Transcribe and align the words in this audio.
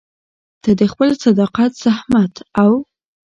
ته 0.61 0.71
د 0.79 0.81
خپل 0.91 1.09
صداقت، 1.23 1.71
زحمت 1.83 2.33
او 2.61 2.71